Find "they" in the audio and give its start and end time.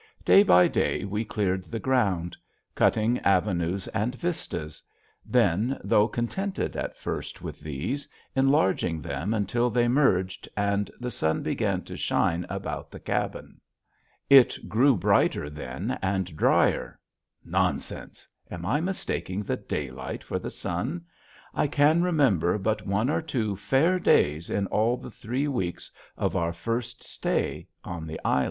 9.69-9.87